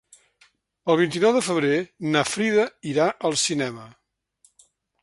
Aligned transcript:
El 0.93 0.97
vint-i-nou 1.01 1.35
de 1.35 1.43
febrer 1.49 1.77
na 2.17 2.25
Frida 2.31 2.67
irà 2.95 3.09
al 3.31 3.39
cinema. 3.45 3.89